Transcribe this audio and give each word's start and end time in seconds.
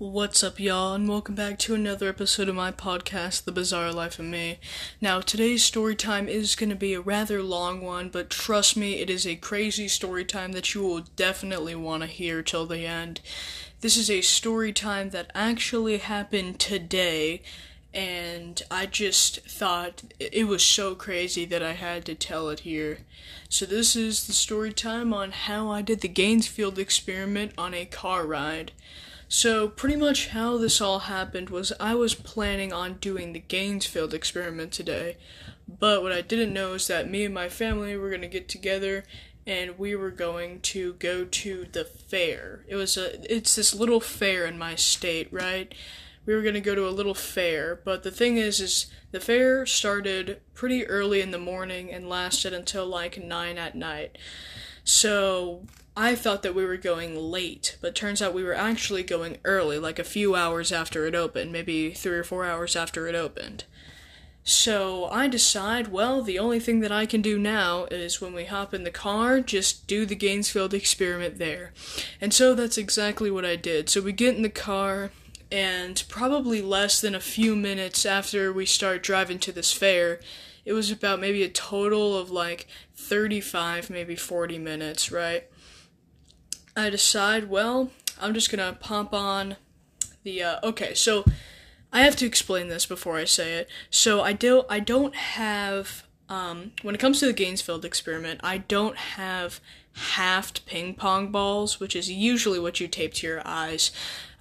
What's 0.00 0.44
up, 0.44 0.60
y'all, 0.60 0.94
and 0.94 1.08
welcome 1.08 1.34
back 1.34 1.58
to 1.58 1.74
another 1.74 2.08
episode 2.08 2.48
of 2.48 2.54
my 2.54 2.70
podcast, 2.70 3.42
The 3.42 3.50
Bizarre 3.50 3.92
Life 3.92 4.20
of 4.20 4.26
Me. 4.26 4.60
Now, 5.00 5.20
today's 5.20 5.64
story 5.64 5.96
time 5.96 6.28
is 6.28 6.54
going 6.54 6.70
to 6.70 6.76
be 6.76 6.94
a 6.94 7.00
rather 7.00 7.42
long 7.42 7.80
one, 7.80 8.08
but 8.08 8.30
trust 8.30 8.76
me, 8.76 9.00
it 9.00 9.10
is 9.10 9.26
a 9.26 9.34
crazy 9.34 9.88
story 9.88 10.24
time 10.24 10.52
that 10.52 10.72
you 10.72 10.84
will 10.84 11.00
definitely 11.16 11.74
want 11.74 12.04
to 12.04 12.06
hear 12.06 12.44
till 12.44 12.64
the 12.64 12.86
end. 12.86 13.20
This 13.80 13.96
is 13.96 14.08
a 14.08 14.20
story 14.20 14.72
time 14.72 15.10
that 15.10 15.32
actually 15.34 15.98
happened 15.98 16.60
today, 16.60 17.42
and 17.92 18.62
I 18.70 18.86
just 18.86 19.40
thought 19.48 20.04
it 20.20 20.46
was 20.46 20.64
so 20.64 20.94
crazy 20.94 21.44
that 21.46 21.64
I 21.64 21.72
had 21.72 22.04
to 22.04 22.14
tell 22.14 22.50
it 22.50 22.60
here. 22.60 22.98
So, 23.48 23.66
this 23.66 23.96
is 23.96 24.28
the 24.28 24.32
story 24.32 24.72
time 24.72 25.12
on 25.12 25.32
how 25.32 25.72
I 25.72 25.82
did 25.82 26.02
the 26.02 26.08
Ganzfeld 26.08 26.78
experiment 26.78 27.50
on 27.58 27.74
a 27.74 27.84
car 27.84 28.24
ride. 28.24 28.70
So, 29.30 29.68
pretty 29.68 29.96
much 29.96 30.28
how 30.28 30.56
this 30.56 30.80
all 30.80 31.00
happened 31.00 31.50
was 31.50 31.72
I 31.78 31.94
was 31.94 32.14
planning 32.14 32.72
on 32.72 32.94
doing 32.94 33.34
the 33.34 33.44
Ganzfeld 33.46 34.14
experiment 34.14 34.72
today, 34.72 35.18
but 35.68 36.02
what 36.02 36.12
I 36.12 36.22
didn't 36.22 36.54
know 36.54 36.72
is 36.72 36.86
that 36.86 37.10
me 37.10 37.26
and 37.26 37.34
my 37.34 37.50
family 37.50 37.94
were 37.94 38.08
going 38.08 38.22
to 38.22 38.26
get 38.26 38.48
together 38.48 39.04
and 39.46 39.78
we 39.78 39.94
were 39.94 40.10
going 40.10 40.60
to 40.60 40.94
go 40.94 41.26
to 41.26 41.66
the 41.72 41.84
fair. 41.84 42.64
It 42.68 42.76
was 42.76 42.96
a 42.96 43.32
it's 43.32 43.54
this 43.54 43.74
little 43.74 44.00
fair 44.00 44.46
in 44.46 44.58
my 44.58 44.74
state, 44.74 45.28
right? 45.30 45.74
We 46.24 46.34
were 46.34 46.42
going 46.42 46.54
to 46.54 46.60
go 46.60 46.74
to 46.74 46.88
a 46.88 46.90
little 46.90 47.14
fair, 47.14 47.80
but 47.84 48.02
the 48.02 48.10
thing 48.10 48.38
is 48.38 48.60
is 48.60 48.86
the 49.10 49.20
fair 49.20 49.66
started 49.66 50.40
pretty 50.54 50.86
early 50.86 51.20
in 51.20 51.32
the 51.32 51.38
morning 51.38 51.92
and 51.92 52.08
lasted 52.08 52.54
until 52.54 52.86
like 52.86 53.22
9 53.22 53.58
at 53.58 53.74
night. 53.74 54.16
So, 54.88 55.66
I 55.94 56.14
thought 56.14 56.42
that 56.44 56.54
we 56.54 56.64
were 56.64 56.78
going 56.78 57.14
late, 57.14 57.76
but 57.82 57.94
turns 57.94 58.22
out 58.22 58.32
we 58.32 58.42
were 58.42 58.54
actually 58.54 59.02
going 59.02 59.36
early, 59.44 59.78
like 59.78 59.98
a 59.98 60.04
few 60.04 60.34
hours 60.34 60.72
after 60.72 61.04
it 61.04 61.14
opened, 61.14 61.52
maybe 61.52 61.92
three 61.92 62.16
or 62.16 62.24
four 62.24 62.46
hours 62.46 62.74
after 62.74 63.06
it 63.06 63.14
opened. 63.14 63.64
So 64.44 65.04
I 65.10 65.28
decide, 65.28 65.88
well, 65.88 66.22
the 66.22 66.38
only 66.38 66.58
thing 66.58 66.80
that 66.80 66.90
I 66.90 67.04
can 67.04 67.20
do 67.20 67.38
now 67.38 67.84
is 67.90 68.22
when 68.22 68.32
we 68.32 68.46
hop 68.46 68.72
in 68.72 68.84
the 68.84 68.90
car, 68.90 69.42
just 69.42 69.86
do 69.86 70.06
the 70.06 70.16
Ganzfeld 70.16 70.72
experiment 70.72 71.36
there. 71.36 71.74
And 72.18 72.32
so 72.32 72.54
that's 72.54 72.78
exactly 72.78 73.30
what 73.30 73.44
I 73.44 73.56
did. 73.56 73.90
So 73.90 74.00
we 74.00 74.12
get 74.12 74.36
in 74.36 74.42
the 74.42 74.48
car, 74.48 75.10
and 75.52 76.02
probably 76.08 76.62
less 76.62 76.98
than 76.98 77.14
a 77.14 77.20
few 77.20 77.54
minutes 77.54 78.06
after 78.06 78.54
we 78.54 78.64
start 78.64 79.02
driving 79.02 79.38
to 79.40 79.52
this 79.52 79.70
fair, 79.70 80.20
it 80.68 80.74
was 80.74 80.90
about 80.90 81.18
maybe 81.18 81.42
a 81.42 81.48
total 81.48 82.14
of 82.14 82.30
like 82.30 82.68
35, 82.94 83.88
maybe 83.88 84.14
40 84.14 84.58
minutes, 84.58 85.10
right? 85.10 85.44
I 86.76 86.90
decide, 86.90 87.48
well, 87.48 87.90
I'm 88.20 88.34
just 88.34 88.50
gonna 88.50 88.76
pump 88.78 89.14
on 89.14 89.56
the. 90.24 90.42
Uh, 90.42 90.60
okay, 90.62 90.92
so 90.92 91.24
I 91.90 92.02
have 92.02 92.16
to 92.16 92.26
explain 92.26 92.68
this 92.68 92.84
before 92.84 93.16
I 93.16 93.24
say 93.24 93.54
it. 93.54 93.70
So 93.88 94.20
I 94.20 94.34
do. 94.34 94.64
I 94.68 94.78
don't 94.78 95.14
have. 95.14 96.04
Um, 96.28 96.72
when 96.82 96.94
it 96.94 97.00
comes 97.00 97.18
to 97.20 97.32
the 97.32 97.32
Ganzfeld 97.32 97.86
experiment, 97.86 98.40
I 98.44 98.58
don't 98.58 98.96
have 98.96 99.60
halved 99.94 100.66
ping 100.66 100.92
pong 100.94 101.32
balls, 101.32 101.80
which 101.80 101.96
is 101.96 102.10
usually 102.10 102.58
what 102.58 102.78
you 102.78 102.88
tape 102.88 103.14
to 103.14 103.26
your 103.26 103.40
eyes. 103.46 103.90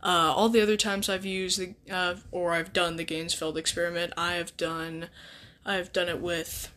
Uh, 0.04 0.34
all 0.36 0.50
the 0.50 0.62
other 0.62 0.76
times 0.76 1.08
I've 1.08 1.26
used 1.26 1.58
the 1.58 1.74
uh, 1.90 2.16
or 2.32 2.52
I've 2.52 2.74
done 2.74 2.98
the 2.98 3.06
Ganzfeld 3.06 3.56
experiment, 3.56 4.12
I 4.18 4.34
have 4.34 4.58
done 4.58 5.08
I've 5.68 5.92
done 5.92 6.08
it 6.08 6.22
with 6.22 6.72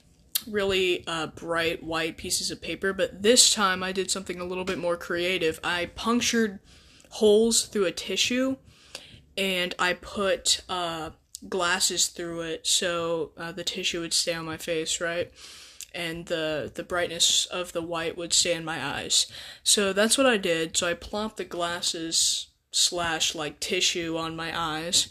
really 0.46 1.05
uh, 1.06 1.28
bright 1.28 1.83
white 1.83 2.16
pieces 2.16 2.50
of 2.50 2.60
paper, 2.60 2.92
but 2.92 3.22
this 3.22 3.55
time 3.55 3.83
I 3.83 3.92
did 3.92 4.10
something 4.10 4.41
a 4.41 4.44
little 4.44 4.64
bit 4.64 4.78
more 4.78 4.96
creative. 4.96 5.60
I 5.62 5.86
punctured 5.94 6.58
holes 7.11 7.66
through 7.66 7.86
a 7.86 7.92
tissue 7.92 8.56
and 9.36 9.74
I 9.78 9.92
put 9.92 10.62
uh, 10.68 11.11
glasses 11.48 12.08
through 12.08 12.42
it 12.42 12.66
so 12.66 13.33
uh, 13.36 13.52
the 13.52 13.64
tissue 13.64 14.00
would 14.00 14.12
stay 14.12 14.34
on 14.34 14.44
my 14.44 14.56
face, 14.56 15.00
right? 15.00 15.33
And 15.94 16.27
the, 16.27 16.70
the 16.74 16.83
brightness 16.83 17.46
of 17.46 17.72
the 17.72 17.83
white 17.83 18.17
would 18.17 18.33
stay 18.33 18.55
in 18.55 18.64
my 18.64 18.84
eyes. 18.84 19.27
So 19.62 19.92
that's 19.92 20.18
what 20.18 20.27
I 20.27 20.36
did. 20.36 20.77
So 20.77 20.89
I 20.89 20.95
plopped 20.95 21.36
the 21.36 21.45
glasses 21.45 22.48
slash 22.72 23.34
like 23.34 23.61
tissue 23.61 24.17
on 24.17 24.36
my 24.36 24.58
eyes 24.58 25.08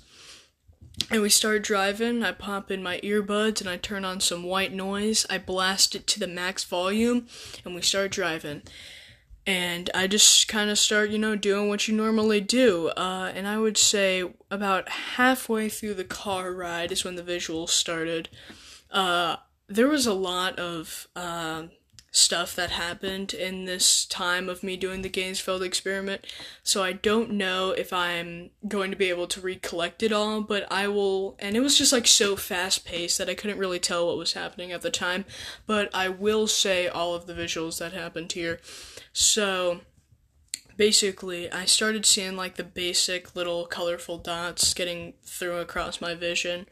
and 1.09 1.21
we 1.21 1.29
start 1.29 1.63
driving. 1.63 2.23
I 2.23 2.31
pop 2.31 2.69
in 2.69 2.83
my 2.83 2.99
earbuds 2.99 3.61
and 3.61 3.69
I 3.69 3.77
turn 3.77 4.05
on 4.05 4.19
some 4.19 4.43
white 4.43 4.73
noise. 4.73 5.25
I 5.29 5.37
blast 5.37 5.95
it 5.95 6.05
to 6.07 6.19
the 6.19 6.27
max 6.27 6.63
volume 6.63 7.27
and 7.65 7.73
we 7.75 7.81
start 7.81 8.11
driving. 8.11 8.61
And 9.45 9.89
I 9.95 10.05
just 10.05 10.47
kind 10.47 10.69
of 10.69 10.77
start, 10.77 11.09
you 11.09 11.17
know, 11.17 11.35
doing 11.35 11.69
what 11.69 11.87
you 11.87 11.95
normally 11.95 12.41
do. 12.41 12.89
Uh, 12.89 13.31
and 13.33 13.47
I 13.47 13.57
would 13.57 13.77
say 13.77 14.23
about 14.51 14.89
halfway 14.89 15.69
through 15.69 15.95
the 15.95 16.03
car 16.03 16.53
ride 16.53 16.91
is 16.91 17.03
when 17.03 17.15
the 17.15 17.23
visuals 17.23 17.69
started. 17.69 18.29
Uh, 18.91 19.37
there 19.67 19.87
was 19.87 20.05
a 20.05 20.13
lot 20.13 20.59
of 20.59 21.07
uh, 21.15 21.63
stuff 22.11 22.55
that 22.55 22.71
happened 22.71 23.33
in 23.33 23.65
this 23.65 24.05
time 24.05 24.49
of 24.49 24.63
me 24.63 24.75
doing 24.75 25.01
the 25.01 25.09
Ganzfeld 25.09 25.61
experiment. 25.61 26.25
So 26.63 26.83
I 26.83 26.93
don't 26.93 27.31
know 27.31 27.71
if 27.71 27.93
I'm 27.93 28.49
going 28.67 28.91
to 28.91 28.97
be 28.97 29.09
able 29.09 29.27
to 29.27 29.41
recollect 29.41 30.01
it 30.01 30.11
all, 30.11 30.41
but 30.41 30.69
I 30.71 30.87
will. 30.87 31.35
And 31.39 31.55
it 31.55 31.61
was 31.61 31.77
just 31.77 31.93
like 31.93 32.07
so 32.07 32.35
fast 32.35 32.85
paced 32.85 33.17
that 33.17 33.29
I 33.29 33.35
couldn't 33.35 33.59
really 33.59 33.79
tell 33.79 34.07
what 34.07 34.17
was 34.17 34.33
happening 34.33 34.71
at 34.71 34.81
the 34.81 34.91
time. 34.91 35.25
But 35.67 35.93
I 35.93 36.09
will 36.09 36.47
say 36.47 36.87
all 36.87 37.13
of 37.13 37.27
the 37.27 37.33
visuals 37.33 37.79
that 37.79 37.93
happened 37.93 38.31
here. 38.31 38.59
So 39.13 39.81
basically, 40.77 41.51
I 41.51 41.65
started 41.65 42.05
seeing 42.05 42.35
like 42.35 42.55
the 42.55 42.63
basic 42.63 43.35
little 43.35 43.65
colorful 43.65 44.17
dots 44.17 44.73
getting 44.73 45.13
through 45.23 45.57
across 45.57 46.01
my 46.01 46.15
vision 46.15 46.67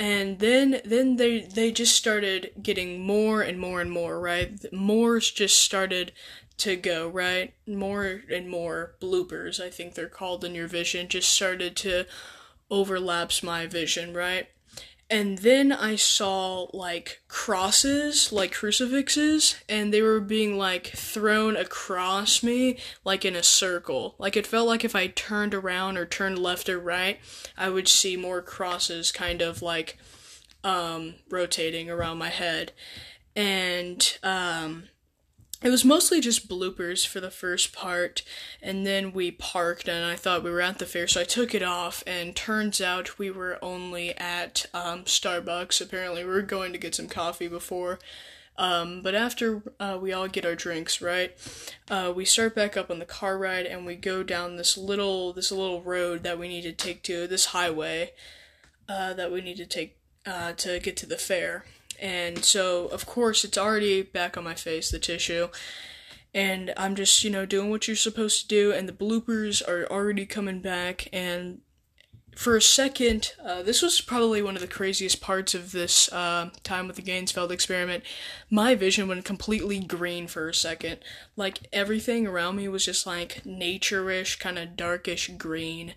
and 0.00 0.38
then 0.38 0.80
then 0.84 1.16
they 1.16 1.40
they 1.40 1.70
just 1.70 1.94
started 1.94 2.50
getting 2.62 3.00
more 3.00 3.42
and 3.42 3.60
more 3.60 3.80
and 3.80 3.92
more 3.92 4.18
right? 4.18 4.64
More's 4.72 5.30
just 5.30 5.58
started 5.58 6.12
to 6.56 6.74
go 6.76 7.08
right? 7.08 7.52
More 7.66 8.22
and 8.30 8.48
more 8.48 8.94
bloopers 9.00 9.60
i 9.60 9.70
think 9.70 9.94
they're 9.94 10.08
called 10.08 10.44
in 10.44 10.54
your 10.54 10.66
vision 10.68 11.08
just 11.08 11.30
started 11.30 11.76
to 11.76 12.06
overlaps 12.70 13.42
my 13.42 13.66
vision 13.66 14.14
right 14.14 14.48
and 15.10 15.38
then 15.38 15.72
I 15.72 15.96
saw 15.96 16.68
like 16.72 17.20
crosses, 17.26 18.30
like 18.30 18.52
crucifixes, 18.52 19.56
and 19.68 19.92
they 19.92 20.02
were 20.02 20.20
being 20.20 20.56
like 20.56 20.86
thrown 20.86 21.56
across 21.56 22.44
me, 22.44 22.78
like 23.04 23.24
in 23.24 23.34
a 23.34 23.42
circle. 23.42 24.14
Like 24.18 24.36
it 24.36 24.46
felt 24.46 24.68
like 24.68 24.84
if 24.84 24.94
I 24.94 25.08
turned 25.08 25.52
around 25.52 25.98
or 25.98 26.06
turned 26.06 26.38
left 26.38 26.68
or 26.68 26.78
right, 26.78 27.18
I 27.58 27.70
would 27.70 27.88
see 27.88 28.16
more 28.16 28.40
crosses 28.40 29.10
kind 29.10 29.42
of 29.42 29.62
like 29.62 29.98
um, 30.62 31.16
rotating 31.28 31.90
around 31.90 32.18
my 32.18 32.28
head. 32.28 32.70
And 33.34 34.18
um, 34.22 34.84
it 35.62 35.68
was 35.68 35.84
mostly 35.84 36.20
just 36.20 36.48
bloopers 36.48 37.06
for 37.06 37.20
the 37.20 37.30
first 37.30 37.72
part, 37.72 38.22
and 38.62 38.86
then 38.86 39.12
we 39.12 39.30
parked, 39.30 39.88
and 39.88 40.04
I 40.04 40.16
thought 40.16 40.42
we 40.42 40.50
were 40.50 40.60
at 40.60 40.78
the 40.78 40.86
fair, 40.86 41.06
so 41.06 41.20
I 41.20 41.24
took 41.24 41.54
it 41.54 41.62
off, 41.62 42.02
and 42.06 42.34
turns 42.34 42.80
out 42.80 43.18
we 43.18 43.30
were 43.30 43.58
only 43.62 44.16
at 44.16 44.66
um, 44.72 45.04
Starbucks. 45.04 45.80
Apparently, 45.80 46.24
we 46.24 46.30
were 46.30 46.42
going 46.42 46.72
to 46.72 46.78
get 46.78 46.94
some 46.94 47.08
coffee 47.08 47.48
before. 47.48 47.98
Um, 48.56 49.00
but 49.02 49.14
after 49.14 49.62
uh, 49.78 49.98
we 50.00 50.12
all 50.12 50.28
get 50.28 50.44
our 50.44 50.54
drinks, 50.54 51.00
right, 51.00 51.34
uh, 51.90 52.12
we 52.14 52.24
start 52.24 52.54
back 52.54 52.76
up 52.76 52.90
on 52.90 52.98
the 52.98 53.06
car 53.06 53.38
ride, 53.38 53.66
and 53.66 53.86
we 53.86 53.96
go 53.96 54.22
down 54.22 54.56
this 54.56 54.76
little 54.76 55.32
this 55.32 55.50
little 55.50 55.82
road 55.82 56.22
that 56.24 56.38
we 56.38 56.48
need 56.48 56.62
to 56.62 56.72
take 56.72 57.02
to 57.04 57.26
this 57.26 57.46
highway 57.46 58.12
uh, 58.88 59.14
that 59.14 59.32
we 59.32 59.40
need 59.40 59.56
to 59.56 59.66
take 59.66 59.96
uh, 60.26 60.52
to 60.52 60.78
get 60.80 60.96
to 60.98 61.06
the 61.06 61.16
fair. 61.16 61.64
And 62.00 62.44
so, 62.44 62.86
of 62.86 63.04
course, 63.04 63.44
it's 63.44 63.58
already 63.58 64.02
back 64.02 64.36
on 64.36 64.44
my 64.44 64.54
face, 64.54 64.90
the 64.90 64.98
tissue. 64.98 65.48
And 66.32 66.72
I'm 66.76 66.94
just, 66.94 67.22
you 67.22 67.30
know, 67.30 67.44
doing 67.44 67.70
what 67.70 67.86
you're 67.86 67.96
supposed 67.96 68.42
to 68.42 68.48
do, 68.48 68.72
and 68.72 68.88
the 68.88 68.92
bloopers 68.92 69.66
are 69.68 69.86
already 69.90 70.24
coming 70.24 70.60
back. 70.60 71.08
And 71.12 71.60
for 72.36 72.56
a 72.56 72.62
second, 72.62 73.34
uh, 73.44 73.62
this 73.62 73.82
was 73.82 74.00
probably 74.00 74.40
one 74.40 74.54
of 74.54 74.62
the 74.62 74.68
craziest 74.68 75.20
parts 75.20 75.54
of 75.54 75.72
this 75.72 76.10
uh, 76.12 76.50
time 76.62 76.86
with 76.86 76.96
the 76.96 77.02
Ganzfeld 77.02 77.50
experiment. 77.50 78.04
My 78.48 78.74
vision 78.74 79.08
went 79.08 79.24
completely 79.24 79.80
green 79.80 80.26
for 80.26 80.48
a 80.48 80.54
second. 80.54 81.00
Like, 81.36 81.58
everything 81.72 82.26
around 82.26 82.56
me 82.56 82.68
was 82.68 82.84
just 82.84 83.06
like 83.06 83.44
nature-ish, 83.44 84.38
kind 84.38 84.58
of 84.58 84.76
darkish 84.76 85.28
green. 85.36 85.94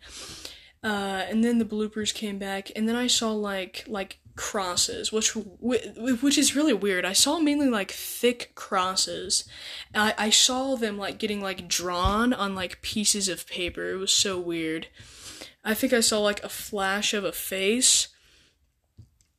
Uh, 0.83 1.23
and 1.29 1.45
then 1.45 1.59
the 1.59 1.65
bloopers 1.65 2.13
came 2.13 2.37
back, 2.37 2.69
and 2.75 2.89
then 2.89 2.95
I 2.95 3.07
saw 3.07 3.31
like 3.31 3.85
like 3.87 4.19
crosses, 4.35 5.11
which 5.11 5.35
which 5.35 6.37
is 6.37 6.55
really 6.55 6.73
weird. 6.73 7.05
I 7.05 7.13
saw 7.13 7.39
mainly 7.39 7.69
like 7.69 7.91
thick 7.91 8.51
crosses. 8.55 9.45
I 9.93 10.13
I 10.17 10.29
saw 10.29 10.75
them 10.75 10.97
like 10.97 11.19
getting 11.19 11.41
like 11.41 11.67
drawn 11.67 12.33
on 12.33 12.55
like 12.55 12.81
pieces 12.81 13.29
of 13.29 13.47
paper. 13.47 13.91
It 13.91 13.97
was 13.97 14.11
so 14.11 14.39
weird. 14.39 14.87
I 15.63 15.73
think 15.73 15.93
I 15.93 16.01
saw 16.01 16.19
like 16.19 16.43
a 16.43 16.49
flash 16.49 17.13
of 17.13 17.23
a 17.23 17.31
face, 17.31 18.09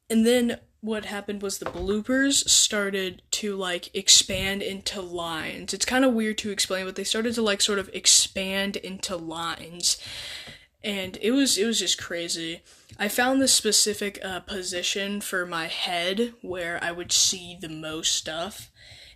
and 0.08 0.26
then 0.26 0.61
what 0.85 1.06
happened 1.06 1.41
was 1.41 1.58
the 1.58 1.64
bloopers 1.64 2.46
started 2.46 3.23
to 3.31 3.56
like 3.56 3.94
expand 3.96 4.61
into 4.61 5.00
lines. 5.00 5.73
It's 5.73 5.87
kind 5.87 6.05
of 6.05 6.12
weird 6.12 6.37
to 6.38 6.50
explain, 6.50 6.85
but 6.85 6.94
they 6.94 7.05
started 7.05 7.35
to 7.37 7.43
like 7.43 7.62
sort 7.62 7.79
of 7.79 7.88
expand 7.94 8.76
into 8.76 9.17
lines. 9.17 9.96
And 10.82 11.17
it 11.23 11.31
was 11.31 11.56
it 11.56 11.64
was 11.64 11.79
just 11.79 12.00
crazy. 12.00 12.62
I 12.96 13.08
found 13.08 13.43
this 13.43 13.52
specific 13.52 14.20
uh, 14.25 14.41
position 14.41 15.20
for 15.20 15.46
my 15.46 15.67
head 15.67 16.35
where 16.43 16.79
I 16.82 16.93
would 16.93 17.11
see 17.11 17.58
the 17.61 17.69
most 17.69 18.12
stuff, 18.12 18.70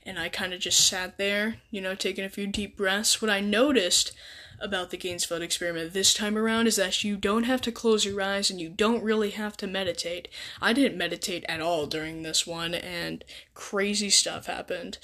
and 0.05 0.19
I 0.19 0.29
kind 0.29 0.53
of 0.53 0.59
just 0.59 0.87
sat 0.87 1.17
there, 1.17 1.59
you 1.71 1.81
know, 1.81 1.95
taking 1.95 2.25
a 2.25 2.31
few 2.31 2.49
deep 2.49 2.77
breaths. 2.77 3.23
What 3.23 3.31
I 3.31 3.41
noticed 3.41 4.13
about 4.61 4.91
the 4.91 4.99
Ganzfeld 4.99 5.43
experiment 5.43 5.93
this 5.93 6.13
time 6.13 6.37
around 6.37 6.67
is 6.67 6.75
that 6.75 7.05
you 7.05 7.17
don't 7.17 7.45
have 7.45 7.61
to 7.61 7.71
close 7.71 8.05
your 8.05 8.21
eyes 8.21 8.51
and 8.51 8.61
you 8.61 8.69
don't 8.69 9.05
really 9.05 9.31
have 9.31 9.57
to 9.59 9.69
meditate. 9.69 10.27
I 10.61 10.73
didn't 10.73 10.99
meditate 10.99 11.45
at 11.49 11.61
all 11.61 11.87
during 11.87 12.23
this 12.23 12.45
one, 12.45 12.75
and 12.75 13.25
crazy 13.55 14.11
stuff 14.11 14.47
happened. 14.47 14.99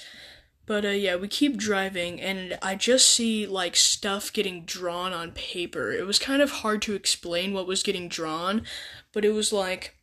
But 0.65 0.83
uh, 0.85 0.89
yeah, 0.89 1.15
we 1.15 1.27
keep 1.27 1.57
driving, 1.57 2.19
and 2.19 2.57
I 2.61 2.75
just 2.75 3.09
see 3.09 3.45
like 3.45 3.75
stuff 3.75 4.33
getting 4.33 4.65
drawn 4.65 5.13
on 5.13 5.31
paper. 5.31 5.91
It 5.91 6.07
was 6.07 6.17
kind 6.17 6.41
of 6.41 6.49
hard 6.49 6.81
to 6.83 6.95
explain 6.95 7.53
what 7.53 7.67
was 7.67 7.83
getting 7.83 8.07
drawn, 8.07 8.63
but 9.13 9.23
it 9.23 9.31
was 9.31 9.53
like 9.53 9.95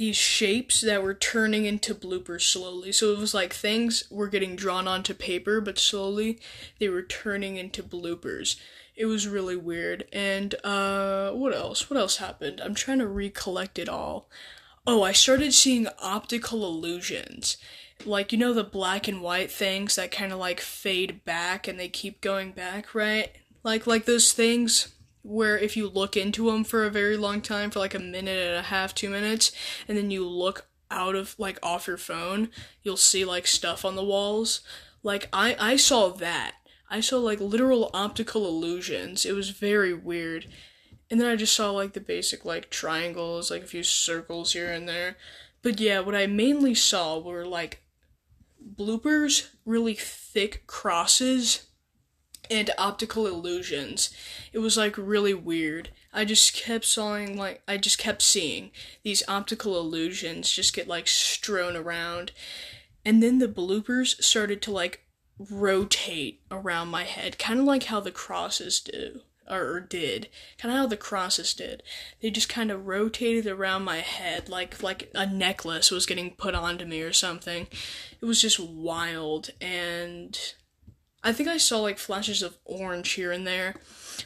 these 0.00 0.16
shapes 0.16 0.80
that 0.80 1.02
were 1.02 1.12
turning 1.12 1.66
into 1.66 1.94
bloopers 1.94 2.40
slowly. 2.40 2.90
So 2.90 3.12
it 3.12 3.18
was 3.18 3.34
like 3.34 3.52
things 3.52 4.04
were 4.10 4.28
getting 4.28 4.56
drawn 4.56 4.88
onto 4.88 5.12
paper, 5.12 5.60
but 5.60 5.78
slowly 5.78 6.40
they 6.78 6.88
were 6.88 7.02
turning 7.02 7.56
into 7.56 7.82
bloopers. 7.82 8.56
It 8.96 9.04
was 9.04 9.28
really 9.28 9.56
weird. 9.56 10.06
And 10.10 10.54
uh 10.64 11.32
what 11.32 11.54
else? 11.54 11.90
What 11.90 11.98
else 11.98 12.16
happened? 12.16 12.62
I'm 12.64 12.74
trying 12.74 13.00
to 13.00 13.06
recollect 13.06 13.78
it 13.78 13.90
all. 13.90 14.30
Oh, 14.86 15.02
I 15.02 15.12
started 15.12 15.52
seeing 15.52 15.86
optical 16.00 16.64
illusions. 16.64 17.58
Like 18.06 18.32
you 18.32 18.38
know 18.38 18.52
the 18.52 18.64
black 18.64 19.08
and 19.08 19.22
white 19.22 19.50
things 19.50 19.96
that 19.96 20.10
kind 20.10 20.32
of 20.32 20.38
like 20.38 20.60
fade 20.60 21.24
back 21.24 21.68
and 21.68 21.78
they 21.78 21.88
keep 21.88 22.20
going 22.20 22.52
back, 22.52 22.94
right? 22.94 23.30
Like 23.62 23.86
like 23.86 24.04
those 24.04 24.32
things 24.32 24.94
where 25.22 25.58
if 25.58 25.76
you 25.76 25.88
look 25.88 26.16
into 26.16 26.50
them 26.50 26.64
for 26.64 26.84
a 26.84 26.90
very 26.90 27.16
long 27.16 27.40
time, 27.40 27.70
for 27.70 27.78
like 27.78 27.94
a 27.94 27.98
minute 27.98 28.38
and 28.38 28.56
a 28.56 28.62
half, 28.62 28.94
two 28.94 29.10
minutes, 29.10 29.52
and 29.86 29.96
then 29.96 30.10
you 30.10 30.26
look 30.26 30.66
out 30.90 31.14
of 31.14 31.34
like 31.38 31.58
off 31.62 31.86
your 31.86 31.96
phone, 31.96 32.48
you'll 32.82 32.96
see 32.96 33.24
like 33.24 33.46
stuff 33.46 33.84
on 33.84 33.96
the 33.96 34.04
walls. 34.04 34.60
Like 35.02 35.28
I 35.32 35.56
I 35.58 35.76
saw 35.76 36.08
that. 36.08 36.54
I 36.90 37.00
saw 37.00 37.18
like 37.18 37.40
literal 37.40 37.90
optical 37.94 38.46
illusions. 38.46 39.24
It 39.24 39.32
was 39.32 39.50
very 39.50 39.94
weird. 39.94 40.46
And 41.10 41.20
then 41.20 41.28
I 41.28 41.36
just 41.36 41.54
saw 41.54 41.70
like 41.70 41.92
the 41.92 42.00
basic 42.00 42.44
like 42.44 42.70
triangles, 42.70 43.50
like 43.50 43.62
a 43.62 43.66
few 43.66 43.82
circles 43.82 44.52
here 44.52 44.72
and 44.72 44.88
there. 44.88 45.16
But 45.62 45.78
yeah, 45.78 46.00
what 46.00 46.14
I 46.14 46.26
mainly 46.26 46.74
saw 46.74 47.18
were 47.18 47.44
like 47.44 47.82
bloopers, 48.76 49.48
really 49.64 49.94
thick 49.94 50.66
crosses 50.66 51.66
and 52.50 52.70
optical 52.76 53.26
illusions. 53.26 54.10
It 54.52 54.58
was 54.58 54.76
like 54.76 54.96
really 54.98 55.34
weird. 55.34 55.90
I 56.12 56.24
just 56.24 56.54
kept 56.54 56.84
seeing 56.84 57.36
like 57.36 57.62
I 57.68 57.76
just 57.76 57.98
kept 57.98 58.22
seeing 58.22 58.70
these 59.02 59.22
optical 59.28 59.78
illusions 59.78 60.50
just 60.50 60.74
get 60.74 60.88
like 60.88 61.06
strewn 61.06 61.76
around. 61.76 62.32
And 63.04 63.22
then 63.22 63.38
the 63.38 63.48
bloopers 63.48 64.22
started 64.22 64.60
to 64.62 64.72
like 64.72 65.04
rotate 65.38 66.42
around 66.50 66.88
my 66.88 67.04
head, 67.04 67.38
kind 67.38 67.60
of 67.60 67.66
like 67.66 67.84
how 67.84 68.00
the 68.00 68.10
crosses 68.10 68.80
do 68.80 69.20
or 69.50 69.80
did 69.80 70.28
kind 70.58 70.72
of 70.72 70.78
how 70.78 70.86
the 70.86 70.96
crosses 70.96 71.52
did 71.54 71.82
they 72.20 72.30
just 72.30 72.48
kind 72.48 72.70
of 72.70 72.86
rotated 72.86 73.46
around 73.46 73.82
my 73.82 73.98
head 73.98 74.48
like 74.48 74.82
like 74.82 75.10
a 75.14 75.26
necklace 75.26 75.90
was 75.90 76.06
getting 76.06 76.30
put 76.30 76.54
onto 76.54 76.84
me 76.84 77.02
or 77.02 77.12
something 77.12 77.66
it 78.20 78.24
was 78.24 78.40
just 78.40 78.60
wild 78.60 79.50
and 79.60 80.54
I 81.22 81.32
think 81.32 81.48
I 81.48 81.58
saw 81.58 81.80
like 81.80 81.98
flashes 81.98 82.42
of 82.42 82.56
orange 82.64 83.10
here 83.12 83.30
and 83.30 83.46
there. 83.46 83.74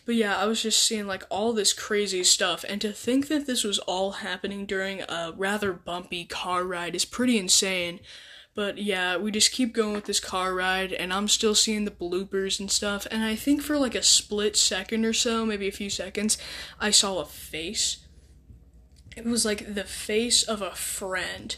But 0.06 0.14
yeah, 0.14 0.36
I 0.36 0.46
was 0.46 0.62
just 0.62 0.84
seeing 0.84 1.06
like 1.06 1.24
all 1.28 1.52
this 1.52 1.72
crazy 1.72 2.24
stuff, 2.24 2.64
and 2.68 2.80
to 2.80 2.92
think 2.92 3.28
that 3.28 3.46
this 3.46 3.64
was 3.64 3.78
all 3.80 4.12
happening 4.12 4.66
during 4.66 5.02
a 5.02 5.32
rather 5.36 5.72
bumpy 5.72 6.24
car 6.24 6.64
ride 6.64 6.94
is 6.94 7.04
pretty 7.04 7.38
insane. 7.38 8.00
But 8.54 8.78
yeah, 8.78 9.16
we 9.16 9.32
just 9.32 9.50
keep 9.50 9.72
going 9.72 9.94
with 9.94 10.04
this 10.04 10.20
car 10.20 10.54
ride, 10.54 10.92
and 10.92 11.12
I'm 11.12 11.26
still 11.26 11.54
seeing 11.54 11.84
the 11.84 11.90
bloopers 11.90 12.60
and 12.60 12.70
stuff. 12.70 13.06
And 13.10 13.24
I 13.24 13.34
think 13.34 13.62
for 13.62 13.78
like 13.78 13.96
a 13.96 14.02
split 14.02 14.56
second 14.56 15.04
or 15.04 15.12
so, 15.12 15.44
maybe 15.44 15.66
a 15.66 15.72
few 15.72 15.90
seconds, 15.90 16.38
I 16.80 16.90
saw 16.90 17.18
a 17.18 17.24
face. 17.24 18.06
It 19.16 19.24
was 19.24 19.44
like 19.44 19.74
the 19.74 19.84
face 19.84 20.42
of 20.42 20.62
a 20.62 20.70
friend, 20.72 21.56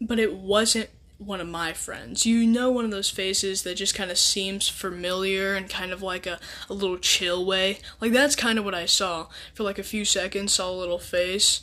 but 0.00 0.18
it 0.18 0.34
wasn't 0.34 0.90
one 1.18 1.40
of 1.40 1.48
my 1.48 1.72
friends. 1.72 2.26
You 2.26 2.46
know, 2.46 2.70
one 2.70 2.84
of 2.84 2.90
those 2.90 3.10
faces 3.10 3.62
that 3.62 3.76
just 3.76 3.94
kind 3.94 4.10
of 4.10 4.18
seems 4.18 4.68
familiar 4.68 5.54
and 5.54 5.68
kind 5.68 5.92
of 5.92 6.02
like 6.02 6.26
a, 6.26 6.38
a 6.68 6.74
little 6.74 6.98
chill 6.98 7.44
way. 7.44 7.78
Like, 8.00 8.12
that's 8.12 8.36
kind 8.36 8.58
of 8.58 8.64
what 8.64 8.74
I 8.74 8.86
saw. 8.86 9.28
For 9.54 9.62
like 9.62 9.78
a 9.78 9.84
few 9.84 10.04
seconds, 10.04 10.52
saw 10.52 10.70
a 10.70 10.72
little 10.72 10.98
face. 10.98 11.60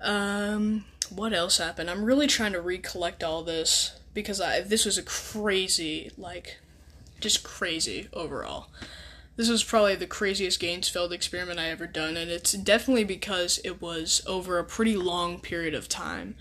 Um, 0.00 0.84
what 1.10 1.32
else 1.32 1.58
happened? 1.58 1.90
I'm 1.90 2.04
really 2.04 2.26
trying 2.26 2.52
to 2.52 2.60
recollect 2.60 3.24
all 3.24 3.42
this 3.42 3.98
because 4.12 4.40
I 4.40 4.60
this 4.60 4.84
was 4.84 4.98
a 4.98 5.02
crazy, 5.02 6.10
like, 6.16 6.58
just 7.20 7.42
crazy 7.42 8.08
overall. 8.12 8.68
This 9.36 9.48
was 9.48 9.64
probably 9.64 9.96
the 9.96 10.06
craziest 10.06 10.60
Ganzfeld 10.60 11.10
experiment 11.10 11.58
I 11.58 11.68
ever 11.70 11.88
done, 11.88 12.16
and 12.16 12.30
it's 12.30 12.52
definitely 12.52 13.02
because 13.02 13.60
it 13.64 13.82
was 13.82 14.22
over 14.26 14.58
a 14.58 14.64
pretty 14.64 14.96
long 14.96 15.40
period 15.40 15.74
of 15.74 15.88
time 15.88 16.36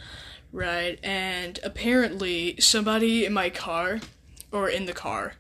right? 0.54 1.00
And 1.04 1.60
apparently, 1.64 2.56
somebody 2.62 3.26
in 3.26 3.34
my 3.34 3.50
car, 3.50 4.00
or 4.52 4.70
in 4.70 4.86
the 4.86 4.94
car, 4.94 5.34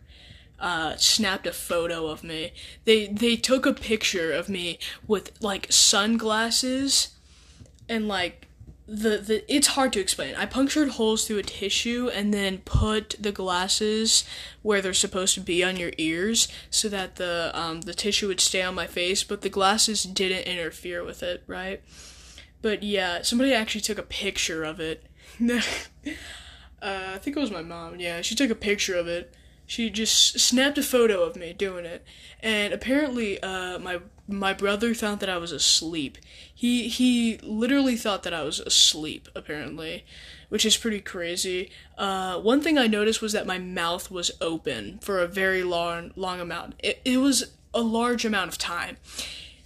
uh, 0.60 0.98
snapped 0.98 1.48
a 1.48 1.54
photo 1.54 2.08
of 2.08 2.24
me. 2.24 2.52
They 2.84 3.08
they 3.08 3.38
took 3.38 3.66
a 3.66 3.74
picture 3.74 4.34
of 4.34 4.50
me 4.50 4.80
with 5.08 5.31
like 5.42 5.72
sunglasses 5.72 7.10
and 7.88 8.08
like 8.08 8.48
the 8.85 9.18
the 9.18 9.53
it's 9.53 9.68
hard 9.68 9.94
to 9.94 10.00
explain. 10.00 10.35
I 10.35 10.45
punctured 10.45 10.89
holes 10.89 11.25
through 11.25 11.38
a 11.38 11.44
tissue 11.44 12.09
and 12.13 12.33
then 12.33 12.59
put 12.59 13.15
the 13.19 13.31
glasses 13.31 14.25
where 14.62 14.81
they're 14.81 14.94
supposed 14.94 15.33
to 15.35 15.41
be 15.41 15.63
on 15.63 15.77
your 15.77 15.94
ears 15.97 16.47
so 16.69 16.89
that 16.89 17.15
the 17.15 17.51
um 17.53 17.81
the 17.81 17.94
tissue 17.94 18.27
would 18.27 18.41
stay 18.41 18.62
on 18.62 18.75
my 18.75 18.88
face, 18.88 19.24
but 19.24 19.41
the 19.41 19.50
glasses 19.50 20.03
didn't 20.03 20.45
interfere 20.47 21.03
with 21.03 21.24
it, 21.24 21.44
right? 21.47 21.81
But 22.62 22.83
yeah, 22.83 23.21
somebody 23.21 23.53
actually 23.53 23.81
took 23.81 23.97
a 23.97 24.03
picture 24.03 24.63
of 24.63 24.80
it. 24.80 25.06
uh, 25.41 25.62
I 26.81 27.18
think 27.19 27.38
it 27.38 27.39
was 27.39 27.51
my 27.51 27.62
mom. 27.62 28.00
Yeah, 28.00 28.21
she 28.21 28.35
took 28.35 28.50
a 28.50 28.56
picture 28.56 28.95
of 28.95 29.07
it. 29.07 29.33
She 29.65 29.89
just 29.89 30.39
snapped 30.39 30.77
a 30.77 30.83
photo 30.83 31.24
of 31.24 31.38
me 31.38 31.53
doing 31.53 31.85
it, 31.85 32.06
and 32.41 32.74
apparently, 32.74 33.41
uh, 33.41 33.80
my 33.80 34.00
my 34.39 34.53
brother 34.53 34.94
thought 34.94 35.19
that 35.19 35.30
I 35.30 35.38
was 35.38 35.52
asleep. 35.52 36.18
He 36.54 36.87
he 36.87 37.37
literally 37.44 37.95
thought 37.95 38.23
that 38.23 38.33
I 38.33 38.44
was 38.44 38.59
asleep. 38.59 39.30
Apparently, 39.35 40.06
which 40.49 40.66
is 40.66 40.78
pretty 40.78 41.02
crazy. 41.02 41.71
Uh, 41.97 42.40
one 42.40 42.61
thing 42.61 42.78
I 42.78 42.87
noticed 42.87 43.21
was 43.21 43.33
that 43.33 43.47
my 43.47 43.57
mouth 43.57 44.11
was 44.11 44.31
open 44.42 44.99
for 45.02 45.19
a 45.19 45.28
very 45.28 45.63
long 45.63 46.11
long 46.16 46.40
amount. 46.40 46.75
It 46.80 47.02
it 47.06 47.18
was 47.18 47.52
a 47.73 47.81
large 47.81 48.23
amount 48.23 48.52
of 48.52 48.57
time 48.57 48.97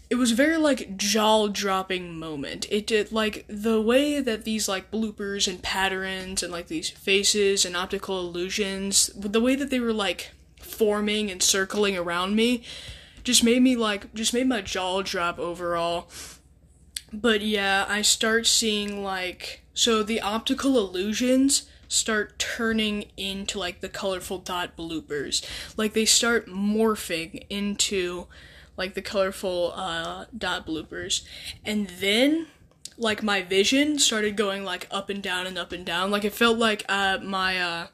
it 0.10 0.16
was 0.16 0.32
a 0.32 0.36
very 0.36 0.58
like 0.58 0.96
jaw 0.96 1.48
dropping 1.48 2.18
moment. 2.18 2.66
It 2.70 2.88
did 2.88 3.12
like 3.12 3.46
the 3.48 3.82
way 3.82 4.22
that 4.22 4.46
these 4.46 4.70
like 4.70 4.90
bloopers 4.90 5.48
and 5.48 5.62
patterns 5.62 6.42
and 6.42 6.52
like 6.52 6.68
these 6.68 6.90
faces 6.90 7.66
and 7.66 7.76
optical 7.76 8.20
illusions, 8.20 9.08
the 9.16 9.42
way 9.42 9.56
that 9.56 9.70
they 9.70 9.80
were 9.80 9.94
like 9.94 10.32
forming 10.62 11.30
and 11.30 11.44
circling 11.44 11.98
around 11.98 12.36
me, 12.36 12.64
just 13.28 13.44
made 13.44 13.62
me 13.62 13.76
like 13.76 14.14
just 14.14 14.34
made 14.34 14.48
my 14.48 14.62
jaw 14.62 15.02
drop 15.02 15.38
overall. 15.38 16.08
But 17.12 17.42
yeah, 17.42 17.86
I 17.90 18.02
start 18.02 18.48
seeing 18.48 19.04
like 19.04 19.64
so 19.74 20.02
the 20.02 20.22
optical 20.22 20.78
illusions 20.78 21.70
start 21.90 22.40
turning 22.40 23.12
into 23.18 23.60
like 23.60 23.82
the 23.82 23.90
colorful 23.90 24.38
dot 24.38 24.78
bloopers. 24.78 25.46
Like 25.76 25.92
they 25.92 26.06
start 26.06 26.48
morphing 26.48 27.46
into 27.50 28.28
like 28.78 28.94
the 28.94 29.02
colorful 29.02 29.74
uh, 29.76 30.26
dot 30.36 30.66
bloopers, 30.66 31.24
and 31.66 31.88
then 32.00 32.48
like 32.98 33.22
my 33.22 33.42
vision 33.42 34.00
started 34.00 34.38
going 34.38 34.64
like 34.64 34.88
up 34.90 35.10
and 35.10 35.22
down 35.22 35.46
and 35.46 35.58
up 35.58 35.74
and 35.74 35.86
down. 35.86 36.12
Like 36.12 36.24
it 36.24 36.34
felt 36.34 36.58
like 36.58 36.86
uh, 36.88 37.18
my 37.22 37.60
uh, 37.60 37.88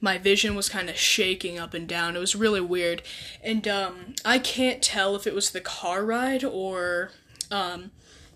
my 0.00 0.18
vision 0.18 0.54
was 0.54 0.68
kind 0.68 0.88
of 0.88 0.96
shaking 0.96 1.58
up 1.58 1.74
and 1.74 1.88
down. 1.88 2.16
It 2.16 2.20
was 2.20 2.36
really 2.36 2.60
weird, 2.60 3.02
and 3.42 3.66
um, 3.68 4.14
I 4.24 4.38
can't 4.38 4.82
tell 4.82 5.16
if 5.16 5.26
it 5.26 5.34
was 5.34 5.50
the 5.50 5.60
car 5.60 6.04
ride 6.04 6.44
or 6.44 7.10
um, 7.50 7.90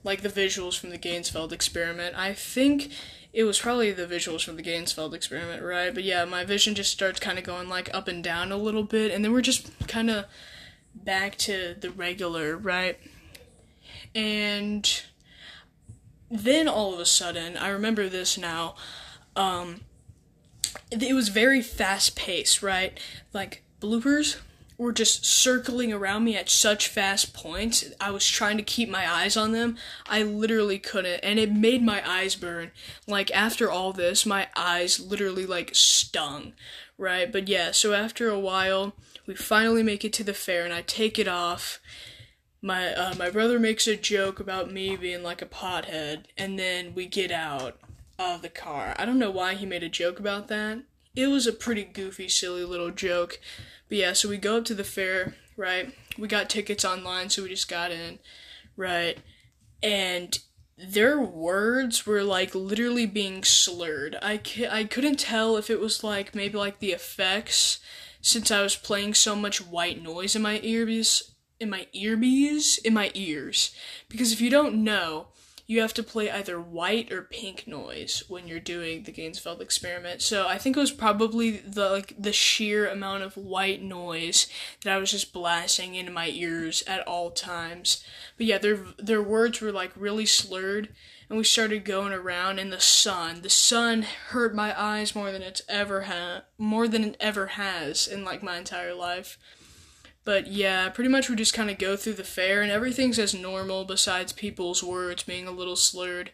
like 0.05 0.23
the 0.23 0.28
visuals 0.28 0.78
from 0.78 0.90
the 0.90 0.99
Ganzfeld 0.99 1.52
experiment. 1.52 2.17
I 2.17 2.33
think 2.33 2.90
it 3.33 3.45
was 3.45 3.59
probably 3.59 3.93
the 3.93 4.07
visuals 4.07 4.45
from 4.45 4.57
the 4.57 4.62
Ganzfeld 4.62 5.14
experiment, 5.14 5.62
right? 5.62 5.95
But 5.95 6.05
yeah, 6.05 6.25
my 6.25 6.45
vision 6.45 6.75
just 6.75 6.93
starts 6.93 7.21
kind 7.21 7.38
of 7.38 7.45
going 7.45 7.69
like 7.69 7.93
up 7.95 8.09
and 8.09 8.23
down 8.23 8.52
a 8.52 8.57
little 8.57 8.85
bit, 8.85 9.12
and 9.12 9.25
then 9.25 9.33
we're 9.33 9.43
just 9.43 9.71
kind 9.87 10.11
of 10.11 10.25
back 10.95 11.37
to 11.38 11.76
the 11.78 11.90
regular, 11.90 12.57
right? 12.57 12.99
And 14.14 15.02
then 16.31 16.69
all 16.69 16.95
of 16.95 17.00
a 17.00 17.07
sudden, 17.07 17.57
I 17.57 17.69
remember 17.69 18.09
this 18.09 18.37
now. 18.37 18.75
Um, 19.37 19.83
it 20.90 21.14
was 21.14 21.28
very 21.28 21.62
fast 21.62 22.16
paced, 22.16 22.62
right? 22.62 22.99
Like 23.32 23.62
bloopers 23.80 24.38
were 24.78 24.92
just 24.92 25.26
circling 25.26 25.92
around 25.92 26.23
me 26.23 26.37
at 26.37 26.49
such 26.49 26.87
fast 26.87 27.35
points. 27.35 27.85
I 28.00 28.12
was 28.12 28.26
trying 28.26 28.56
to 28.58 28.62
keep 28.62 28.88
my 28.88 29.11
eyes 29.11 29.37
on 29.37 29.50
them. 29.50 29.76
I 30.08 30.23
literally 30.23 30.78
couldn't, 30.78 31.20
and 31.25 31.38
it 31.38 31.52
made 31.52 31.82
my 31.82 32.08
eyes 32.08 32.37
burn. 32.37 32.70
Like 33.06 33.30
after 33.32 33.68
all 33.70 33.92
this, 33.92 34.25
my 34.25 34.47
eyes 34.56 35.00
literally 35.00 35.47
like 35.47 35.75
stung, 35.75 36.52
right? 36.97 37.30
But 37.30 37.49
yeah, 37.49 37.73
so 37.73 37.92
after 37.92 38.28
a 38.28 38.38
while, 38.38 38.94
we 39.26 39.35
finally 39.35 39.82
make 39.82 40.04
it 40.04 40.12
to 40.14 40.25
the 40.25 40.32
fair, 40.32 40.64
and 40.64 40.73
I 40.73 40.82
take 40.82 41.18
it 41.18 41.28
off. 41.28 41.80
My 42.62 42.94
uh, 42.94 43.14
my 43.16 43.30
brother 43.30 43.58
makes 43.58 43.88
a 43.88 43.97
joke 43.97 44.38
about 44.38 44.73
me 44.73 44.97
being 44.97 45.25
like 45.25 45.42
a 45.42 45.47
pothead, 45.47 46.26
and 46.37 46.56
then 46.56 46.94
we 46.94 47.06
get 47.06 47.32
out 47.32 47.78
of 48.18 48.42
the 48.42 48.48
car. 48.48 48.94
I 48.98 49.04
don't 49.04 49.18
know 49.18 49.30
why 49.30 49.54
he 49.54 49.66
made 49.66 49.82
a 49.82 49.88
joke 49.88 50.18
about 50.18 50.48
that. 50.48 50.80
It 51.14 51.28
was 51.28 51.46
a 51.46 51.52
pretty 51.52 51.84
goofy, 51.84 52.28
silly 52.28 52.64
little 52.64 52.90
joke. 52.90 53.40
But 53.88 53.98
yeah, 53.98 54.12
so 54.12 54.28
we 54.28 54.37
go 54.37 54.58
up 54.58 54.64
to 54.66 54.75
the 54.75 54.84
fair, 54.84 55.34
right? 55.56 55.94
We 56.18 56.28
got 56.28 56.50
tickets 56.50 56.84
online, 56.84 57.30
so 57.30 57.42
we 57.42 57.48
just 57.48 57.68
got 57.68 57.90
in, 57.90 58.18
right? 58.76 59.18
And 59.82 60.38
their 60.76 61.20
words 61.20 62.06
were 62.06 62.22
like 62.22 62.54
literally 62.54 63.06
being 63.06 63.42
slurred. 63.42 64.16
I, 64.22 64.40
I 64.70 64.84
couldn't 64.84 65.18
tell 65.18 65.56
if 65.56 65.70
it 65.70 65.80
was 65.80 66.04
like 66.04 66.34
maybe 66.34 66.56
like 66.56 66.78
the 66.78 66.92
effects 66.92 67.80
since 68.20 68.50
I 68.50 68.62
was 68.62 68.76
playing 68.76 69.14
so 69.14 69.34
much 69.34 69.64
white 69.64 70.02
noise 70.02 70.37
in 70.37 70.42
my 70.42 70.60
ears 70.62 71.34
in 71.60 71.70
my 71.70 71.88
earbees 71.92 72.78
in 72.78 72.94
my 72.94 73.10
ears 73.14 73.75
because 74.08 74.32
if 74.32 74.40
you 74.40 74.48
don't 74.48 74.76
know 74.76 75.28
you 75.68 75.82
have 75.82 75.92
to 75.92 76.02
play 76.02 76.30
either 76.30 76.58
white 76.58 77.12
or 77.12 77.20
pink 77.20 77.66
noise 77.66 78.25
when 78.26 78.48
you're 78.48 78.58
doing 78.58 79.02
the 79.02 79.12
Ganzfeld 79.12 79.60
experiment. 79.60 80.22
So 80.22 80.48
I 80.48 80.56
think 80.56 80.78
it 80.78 80.80
was 80.80 80.90
probably 80.90 81.58
the 81.58 81.90
like 81.90 82.14
the 82.18 82.32
sheer 82.32 82.88
amount 82.88 83.22
of 83.22 83.37
white 83.37 83.82
noise 83.82 84.46
that 84.82 84.94
I 84.94 84.96
was 84.96 85.10
just 85.10 85.34
blasting 85.34 85.94
into 85.94 86.10
my 86.10 86.28
ears 86.28 86.82
at 86.87 87.06
all 87.06 87.30
times. 87.30 88.02
But 88.38 88.46
yeah, 88.46 88.56
their 88.56 88.78
their 88.98 89.22
words 89.22 89.60
were 89.60 89.70
like 89.70 89.92
really 89.94 90.25
slurred 90.25 90.88
and 91.28 91.37
we 91.37 91.44
started 91.44 91.84
going 91.84 92.14
around 92.14 92.58
in 92.58 92.70
the 92.70 92.80
sun. 92.80 93.42
The 93.42 93.50
sun 93.50 94.06
hurt 94.28 94.54
my 94.54 94.78
eyes 94.80 95.14
more 95.14 95.30
than 95.30 95.42
it's 95.42 95.60
ever 95.68 96.02
had 96.02 96.44
more 96.56 96.88
than 96.88 97.04
it 97.04 97.16
ever 97.20 97.48
has 97.48 98.08
in 98.08 98.25
like 98.25 98.42
my 98.42 98.56
entire 98.56 98.94
life. 98.94 99.38
But 100.28 100.49
yeah, 100.49 100.90
pretty 100.90 101.08
much 101.08 101.30
we 101.30 101.37
just 101.37 101.54
kind 101.54 101.70
of 101.70 101.78
go 101.78 101.97
through 101.97 102.12
the 102.12 102.23
fair 102.23 102.61
and 102.61 102.70
everything's 102.70 103.18
as 103.18 103.32
normal 103.32 103.87
besides 103.87 104.30
people's 104.30 104.82
words 104.82 105.23
being 105.23 105.49
a 105.49 105.50
little 105.50 105.75
slurred. 105.75 106.32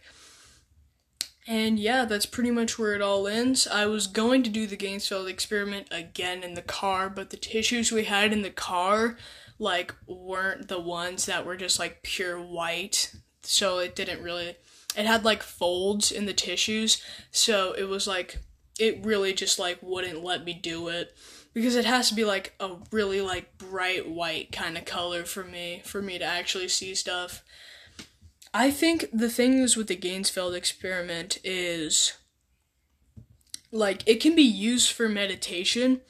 And 1.46 1.78
yeah, 1.78 2.04
that's 2.04 2.26
pretty 2.26 2.50
much 2.50 2.76
where 2.76 2.96
it 2.96 3.00
all 3.00 3.28
ends. 3.28 3.68
I 3.68 3.86
was 3.86 4.08
going 4.08 4.42
to 4.42 4.50
do 4.50 4.66
the 4.66 4.76
Ganzfeld 4.76 5.30
experiment 5.30 5.86
again 5.92 6.42
in 6.42 6.54
the 6.54 6.60
car, 6.60 7.08
but 7.08 7.30
the 7.30 7.36
tissues 7.36 7.92
we 7.92 8.02
had 8.02 8.32
in 8.32 8.42
the 8.42 8.50
car 8.50 9.16
like 9.60 9.94
weren't 10.08 10.66
the 10.66 10.80
ones 10.80 11.26
that 11.26 11.46
were 11.46 11.56
just 11.56 11.78
like 11.78 12.02
pure 12.02 12.36
white. 12.36 13.14
So 13.44 13.78
it 13.78 13.94
didn't 13.94 14.24
really 14.24 14.56
it 14.96 15.06
had 15.06 15.24
like 15.24 15.44
folds 15.44 16.10
in 16.10 16.26
the 16.26 16.32
tissues, 16.32 17.00
so 17.30 17.74
it 17.74 17.84
was 17.84 18.08
like 18.08 18.40
it 18.76 19.06
really 19.06 19.32
just 19.32 19.60
like 19.60 19.78
wouldn't 19.80 20.24
let 20.24 20.44
me 20.44 20.52
do 20.52 20.88
it 20.88 21.14
because 21.54 21.76
it 21.76 21.84
has 21.84 22.08
to 22.08 22.14
be 22.14 22.24
like 22.24 22.52
a 22.60 22.72
really 22.90 23.20
like 23.20 23.56
bright 23.56 24.08
white 24.08 24.52
kind 24.52 24.76
of 24.76 24.84
color 24.84 25.24
for 25.24 25.44
me 25.44 25.80
for 25.84 26.02
me 26.02 26.18
to 26.18 26.24
actually 26.24 26.68
see 26.68 26.94
stuff. 26.94 27.42
I 28.52 28.70
think 28.70 29.06
the 29.12 29.30
things 29.30 29.76
with 29.76 29.86
the 29.86 29.96
Ganzfeld 29.96 30.54
experiment 30.54 31.38
is 31.42 32.14
like 33.72 34.02
it 34.06 34.20
can 34.20 34.34
be 34.34 34.42
used 34.42 34.92
for 34.92 35.08
meditation, 35.08 36.00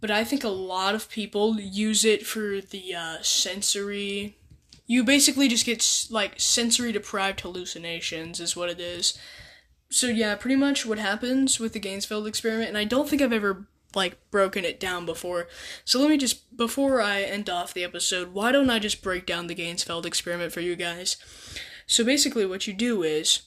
but 0.00 0.10
I 0.10 0.24
think 0.24 0.42
a 0.42 0.48
lot 0.48 0.94
of 0.94 1.10
people 1.10 1.60
use 1.60 2.04
it 2.04 2.26
for 2.26 2.60
the 2.60 2.94
uh, 2.94 3.16
sensory. 3.22 4.38
You 4.86 5.04
basically 5.04 5.48
just 5.48 5.66
get 5.66 6.06
like 6.10 6.34
sensory 6.38 6.92
deprived 6.92 7.40
hallucinations, 7.40 8.40
is 8.40 8.56
what 8.56 8.70
it 8.70 8.80
is. 8.80 9.18
So 9.88 10.08
yeah, 10.08 10.34
pretty 10.34 10.56
much 10.56 10.84
what 10.84 10.98
happens 10.98 11.60
with 11.60 11.72
the 11.72 11.80
Ganzfeld 11.80 12.26
experiment, 12.26 12.68
and 12.68 12.78
I 12.78 12.84
don't 12.84 13.08
think 13.08 13.22
I've 13.22 13.32
ever 13.32 13.66
like 13.96 14.30
broken 14.30 14.64
it 14.64 14.78
down 14.78 15.06
before. 15.06 15.48
So 15.84 15.98
let 15.98 16.10
me 16.10 16.18
just 16.18 16.56
before 16.56 17.00
I 17.00 17.22
end 17.22 17.50
off 17.50 17.74
the 17.74 17.82
episode, 17.82 18.32
why 18.32 18.52
don't 18.52 18.70
I 18.70 18.78
just 18.78 19.02
break 19.02 19.26
down 19.26 19.46
the 19.46 19.54
Ganzfeld 19.54 20.04
experiment 20.04 20.52
for 20.52 20.60
you 20.60 20.76
guys? 20.76 21.16
So 21.86 22.04
basically 22.04 22.46
what 22.46 22.66
you 22.66 22.74
do 22.74 23.02
is 23.02 23.42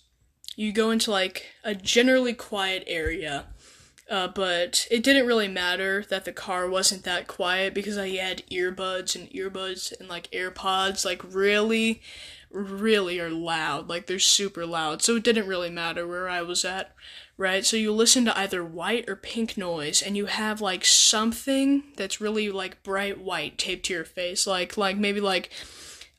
you 0.55 0.73
go 0.73 0.91
into 0.91 1.11
like 1.11 1.45
a 1.63 1.75
generally 1.75 2.33
quiet 2.33 2.83
area. 2.87 3.45
Uh, 4.09 4.27
but 4.27 4.87
it 4.89 5.03
didn't 5.03 5.27
really 5.27 5.47
matter 5.47 6.03
that 6.09 6.25
the 6.25 6.31
car 6.31 6.67
wasn't 6.67 7.03
that 7.03 7.27
quiet 7.27 7.75
because 7.75 7.95
I 7.95 8.09
had 8.09 8.41
earbuds 8.49 9.15
and 9.15 9.29
earbuds 9.29 9.97
and 9.99 10.09
like 10.09 10.31
AirPods 10.31 11.05
like 11.05 11.21
really 11.31 12.01
really 12.51 13.19
are 13.19 13.29
loud 13.29 13.87
like 13.89 14.07
they're 14.07 14.19
super 14.19 14.65
loud. 14.65 15.01
So 15.01 15.17
it 15.17 15.23
didn't 15.23 15.47
really 15.47 15.69
matter 15.69 16.07
where 16.07 16.27
I 16.27 16.41
was 16.41 16.65
at 16.65 16.95
right? 17.39 17.65
So 17.65 17.77
you 17.77 17.93
listen 17.93 18.25
to 18.25 18.37
either 18.37 18.63
white 18.63 19.09
or 19.09 19.15
pink 19.15 19.57
noise 19.57 20.01
and 20.01 20.17
you 20.17 20.25
have 20.25 20.59
like 20.59 20.83
something 20.83 21.83
that's 21.95 22.19
really 22.19 22.51
like 22.51 22.83
bright 22.83 23.21
white 23.21 23.57
taped 23.57 23.85
to 23.85 23.93
your 23.93 24.03
face, 24.03 24.45
like 24.45 24.77
like 24.77 24.97
maybe 24.97 25.21
like 25.21 25.49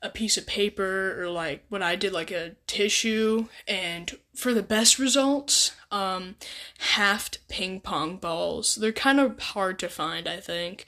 a 0.02 0.08
piece 0.08 0.38
of 0.38 0.46
paper 0.46 1.22
or 1.22 1.28
like 1.28 1.62
what 1.68 1.82
I 1.82 1.94
did 1.94 2.14
like 2.14 2.30
a 2.30 2.52
tissue. 2.66 3.49
And 3.68 4.16
for 4.34 4.54
the 4.54 4.62
best 4.62 4.99
results, 4.99 5.72
um 5.92 6.37
halved 6.78 7.37
ping 7.49 7.80
pong 7.80 8.16
balls. 8.16 8.76
They're 8.76 8.90
kind 8.90 9.20
of 9.20 9.38
hard 9.38 9.78
to 9.80 9.90
find, 9.90 10.26
I 10.26 10.40
think, 10.40 10.87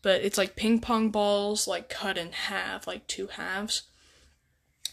but 0.00 0.22
it's 0.22 0.38
like 0.38 0.56
ping 0.56 0.80
pong 0.80 1.10
balls 1.10 1.68
like 1.68 1.90
cut 1.90 2.16
in 2.16 2.32
half, 2.32 2.86
like 2.86 3.06
two 3.06 3.26
halves 3.26 3.82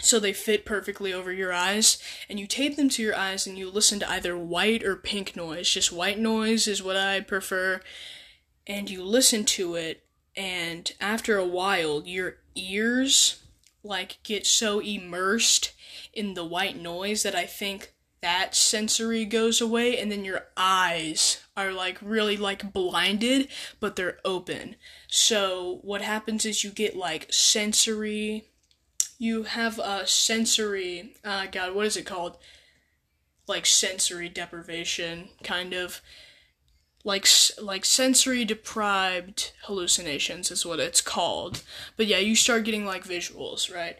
so 0.01 0.19
they 0.19 0.33
fit 0.33 0.65
perfectly 0.65 1.13
over 1.13 1.31
your 1.31 1.53
eyes 1.53 1.97
and 2.29 2.39
you 2.39 2.47
tape 2.47 2.75
them 2.75 2.89
to 2.89 3.01
your 3.01 3.15
eyes 3.15 3.47
and 3.47 3.57
you 3.57 3.69
listen 3.69 3.99
to 3.99 4.09
either 4.09 4.37
white 4.37 4.83
or 4.83 4.95
pink 4.95 5.35
noise. 5.35 5.69
Just 5.69 5.91
white 5.91 6.19
noise 6.19 6.67
is 6.67 6.83
what 6.83 6.97
i 6.97 7.19
prefer. 7.19 7.81
And 8.67 8.89
you 8.89 9.03
listen 9.03 9.45
to 9.45 9.75
it 9.75 10.03
and 10.35 10.91
after 11.01 11.37
a 11.37 11.45
while 11.45 12.03
your 12.05 12.37
ears 12.55 13.43
like 13.83 14.19
get 14.23 14.45
so 14.45 14.79
immersed 14.79 15.73
in 16.13 16.35
the 16.35 16.45
white 16.45 16.79
noise 16.79 17.23
that 17.23 17.35
i 17.35 17.45
think 17.45 17.93
that 18.21 18.55
sensory 18.55 19.25
goes 19.25 19.59
away 19.59 19.97
and 19.97 20.11
then 20.11 20.23
your 20.23 20.45
eyes 20.55 21.43
are 21.57 21.73
like 21.73 21.97
really 22.01 22.37
like 22.37 22.71
blinded 22.71 23.47
but 23.79 23.95
they're 23.95 24.19
open. 24.23 24.75
So 25.07 25.79
what 25.81 26.01
happens 26.01 26.45
is 26.45 26.63
you 26.63 26.69
get 26.69 26.95
like 26.95 27.33
sensory 27.33 28.45
you 29.21 29.43
have 29.43 29.77
a 29.77 30.07
sensory 30.07 31.13
uh, 31.23 31.45
god 31.51 31.75
what 31.75 31.85
is 31.85 31.95
it 31.95 32.07
called? 32.07 32.37
Like 33.47 33.67
sensory 33.67 34.27
deprivation 34.29 35.29
kind 35.43 35.73
of. 35.73 36.01
Like 37.03 37.27
like 37.61 37.85
sensory 37.85 38.45
deprived 38.45 39.53
hallucinations 39.65 40.49
is 40.49 40.65
what 40.65 40.79
it's 40.79 41.01
called. 41.01 41.63
But 41.97 42.07
yeah 42.07 42.17
you 42.17 42.35
start 42.35 42.63
getting 42.63 42.83
like 42.85 43.03
visuals 43.03 43.73
right? 43.73 43.97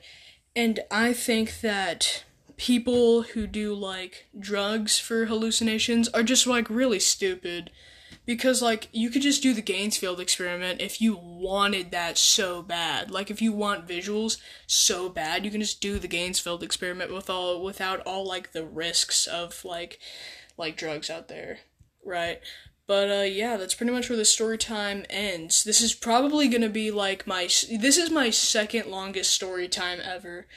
And 0.56 0.80
i 0.90 1.14
think 1.14 1.62
that 1.62 2.26
people 2.58 3.22
who 3.22 3.46
do 3.46 3.74
like 3.76 4.28
drugs 4.38 5.00
for 5.00 5.26
hallucinations 5.26 6.08
are 6.10 6.24
just 6.24 6.46
like 6.46 6.70
really 6.70 7.00
stupid 7.00 7.70
because 8.26 8.62
like 8.62 8.88
you 8.92 9.10
could 9.10 9.22
just 9.22 9.42
do 9.42 9.54
the 9.54 9.62
Ganzfeld 9.62 10.20
experiment 10.20 10.82
if 10.82 11.02
you 11.02 11.16
wanted 11.16 11.92
that 11.92 12.18
so 12.18 12.62
bad. 12.62 13.12
Like 13.12 13.32
if 13.32 13.42
you 13.42 13.52
want 13.52 13.88
visuals 13.88 14.38
so 14.68 15.10
bad, 15.10 15.44
you 15.44 15.52
can 15.52 15.62
just 15.62 15.82
do 15.82 16.00
the 16.00 16.08
Ganzfeld 16.08 16.64
experiment 16.64 17.14
with 17.14 17.30
all 17.30 17.64
without 17.64 18.00
all 18.02 18.28
like 18.28 18.52
the 18.52 18.66
risks 18.66 19.28
of 19.28 19.66
like 19.66 20.00
like 20.58 20.78
drugs 20.78 21.10
out 21.10 21.28
there, 21.28 21.60
right? 22.06 22.40
But 22.88 23.10
uh, 23.10 23.24
yeah, 23.24 23.58
that's 23.58 23.74
pretty 23.74 23.92
much 23.92 24.10
where 24.10 24.18
the 24.18 24.26
story 24.26 24.58
time 24.58 25.06
ends. 25.10 25.64
This 25.64 25.82
is 25.82 25.94
probably 25.94 26.48
gonna 26.48 26.70
be 26.70 26.92
like 26.92 27.26
my 27.26 27.44
this 27.44 27.98
is 27.98 28.12
my 28.12 28.30
second 28.30 28.88
longest 28.88 29.32
story 29.32 29.68
time 29.68 30.00
ever. 30.04 30.48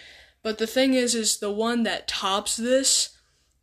But 0.43 0.59
the 0.59 0.67
thing 0.67 0.95
is, 0.95 1.15
is 1.15 1.39
the 1.39 1.53
one 1.53 1.85
that 1.85 2.09
tops 2.09 2.57
this 2.57 3.17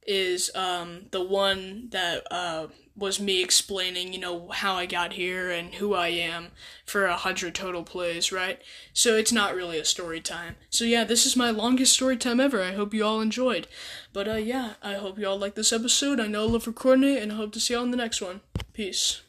is 0.08 0.50
um 0.56 1.08
the 1.12 1.24
one 1.24 1.90
that 1.92 2.24
uh 2.32 2.68
was 2.96 3.20
me 3.20 3.42
explaining, 3.42 4.14
you 4.14 4.20
know, 4.20 4.50
how 4.50 4.76
I 4.76 4.86
got 4.86 5.14
here 5.14 5.50
and 5.50 5.76
who 5.76 5.94
I 5.94 6.10
am 6.10 6.50
for 6.86 7.06
a 7.06 7.16
hundred 7.16 7.56
total 7.56 7.84
plays, 7.84 8.32
right? 8.32 8.62
So 8.94 9.16
it's 9.16 9.32
not 9.32 9.56
really 9.56 9.80
a 9.80 9.86
story 9.86 10.20
time. 10.20 10.56
So 10.70 10.84
yeah, 10.84 11.04
this 11.04 11.26
is 11.26 11.36
my 11.36 11.50
longest 11.50 11.94
story 11.94 12.18
time 12.18 12.40
ever. 12.40 12.62
I 12.62 12.74
hope 12.74 12.94
you 12.94 13.06
all 13.06 13.22
enjoyed. 13.22 13.68
But 14.14 14.28
uh 14.28 14.36
yeah, 14.36 14.74
I 14.84 14.96
hope 14.96 15.18
you 15.18 15.28
all 15.28 15.40
like 15.40 15.56
this 15.56 15.74
episode. 15.74 16.20
I 16.20 16.28
know 16.28 16.44
I 16.44 16.50
love 16.50 16.68
recording 16.68 17.04
it 17.06 17.24
and 17.24 17.32
I 17.32 17.36
hope 17.36 17.54
to 17.54 17.60
see 17.60 17.74
you 17.74 17.80
all 17.80 17.86
in 17.86 17.92
the 17.92 17.98
next 17.98 18.22
one. 18.22 18.42
Peace. 18.74 19.22